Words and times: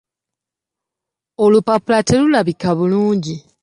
Olupapula 1.43 1.99
terulabika 2.07 2.69
bulungi. 2.77 3.35